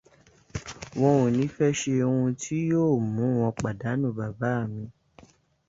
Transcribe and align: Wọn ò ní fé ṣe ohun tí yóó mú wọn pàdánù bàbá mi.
Wọn 0.99 1.15
ò 1.23 1.25
ní 1.35 1.43
fé 1.55 1.67
ṣe 1.79 1.93
ohun 2.09 2.31
tí 2.41 2.57
yóó 2.71 2.91
mú 3.13 3.23
wọn 3.39 3.53
pàdánù 3.61 4.07
bàbá 4.17 4.51
mi. 4.73 4.85